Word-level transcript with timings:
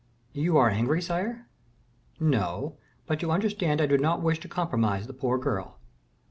"You 0.33 0.57
are 0.57 0.67
angry, 0.71 0.99
sire." 0.99 1.45
"No; 2.19 2.75
but 3.05 3.21
you 3.21 3.29
understand 3.29 3.79
I 3.79 3.85
do 3.85 3.99
not 3.99 4.19
wish 4.23 4.39
to 4.39 4.47
compromise 4.47 5.05
the 5.05 5.13
poor 5.13 5.37
girl." 5.37 5.77